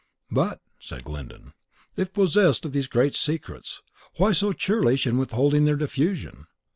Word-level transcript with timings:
"But," 0.31 0.61
said 0.79 1.03
Glyndon, 1.03 1.53
"if 1.95 2.11
possessed 2.11 2.65
of 2.65 2.71
these 2.73 2.87
great 2.87 3.13
secrets, 3.13 3.83
why 4.17 4.31
so 4.31 4.51
churlish 4.51 5.05
in 5.05 5.19
withholding 5.19 5.65
their 5.65 5.75
diffusion? 5.75 6.47